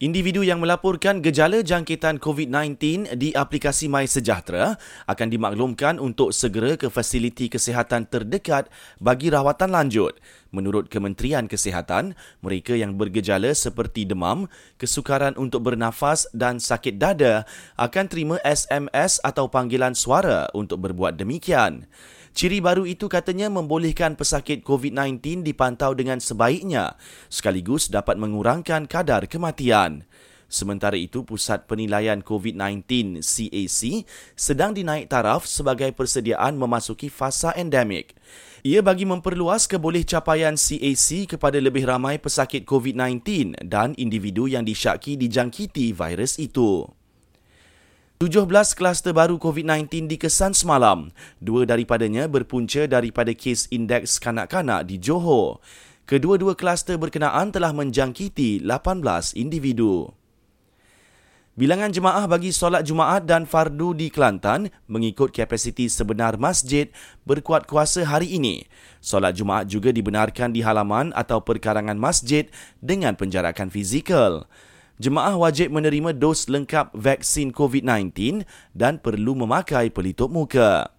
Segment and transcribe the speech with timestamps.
[0.00, 6.88] Individu yang melaporkan gejala jangkitan COVID-19 di aplikasi My Sejahtera akan dimaklumkan untuk segera ke
[6.88, 10.16] fasiliti kesihatan terdekat bagi rawatan lanjut.
[10.56, 14.48] Menurut Kementerian Kesihatan, mereka yang bergejala seperti demam,
[14.80, 17.44] kesukaran untuk bernafas dan sakit dada
[17.76, 21.84] akan terima SMS atau panggilan suara untuk berbuat demikian.
[22.30, 26.94] Ciri baru itu katanya membolehkan pesakit COVID-19 dipantau dengan sebaiknya
[27.26, 30.06] sekaligus dapat mengurangkan kadar kematian.
[30.50, 34.02] Sementara itu, Pusat Penilaian COVID-19 CAC
[34.34, 38.18] sedang dinaik taraf sebagai persediaan memasuki fasa endemik.
[38.66, 45.14] Ia bagi memperluas keboleh capaian CAC kepada lebih ramai pesakit COVID-19 dan individu yang disyaki
[45.14, 46.99] dijangkiti virus itu.
[48.20, 51.08] 17 kluster baru COVID-19 dikesan semalam.
[51.40, 55.56] Dua daripadanya berpunca daripada kes indeks kanak-kanak di Johor.
[56.04, 60.12] Kedua-dua kluster berkenaan telah menjangkiti 18 individu.
[61.56, 66.92] Bilangan jemaah bagi solat Jumaat dan fardu di Kelantan mengikut kapasiti sebenar masjid
[67.24, 68.68] berkuat kuasa hari ini.
[69.00, 72.52] Solat Jumaat juga dibenarkan di halaman atau perkarangan masjid
[72.84, 74.44] dengan penjarakan fizikal
[75.00, 78.44] jemaah wajib menerima dos lengkap vaksin COVID-19
[78.76, 80.92] dan perlu memakai pelitup muka.